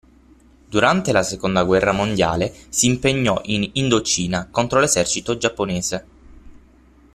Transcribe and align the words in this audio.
Durante 0.67 1.11
la 1.11 1.21
seconda 1.21 1.63
guerra 1.63 1.91
mondiale 1.91 2.51
si 2.69 2.87
impegnò 2.87 3.39
in 3.43 3.69
Indocina 3.73 4.47
contro 4.49 4.79
l'esercito 4.79 5.37
giapponese. 5.37 6.05